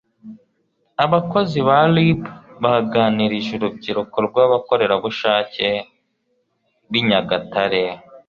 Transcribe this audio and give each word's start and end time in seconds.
abakozi 1.05 1.59
ba 1.67 1.79
RIB 1.95 2.19
baganirije 2.63 3.51
urubyiruko 3.57 4.15
rw'abakorerabushake 4.27 5.67
b'i 6.91 7.01
Nyagatare 7.09 7.83